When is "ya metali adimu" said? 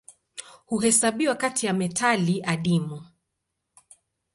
1.65-3.05